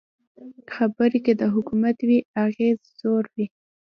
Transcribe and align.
خبرې 0.73 1.19
که 1.25 1.31
د 1.39 1.41
حکمت 1.53 1.97
وي، 2.07 2.19
اغېز 2.45 2.79
ژور 2.99 3.25
وي 3.33 3.45